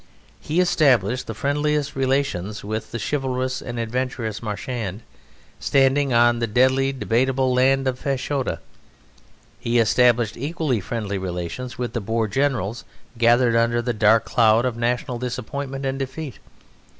[0.39, 5.03] He established the friendliest relations with the chivalrous and adventurous Marchand,
[5.59, 8.61] standing on the deadly debatable land of Fashoda.
[9.59, 12.83] He established equally friendly relations with the Boer generals,
[13.19, 16.39] gathered under the dark cloud of national disappointment and defeat.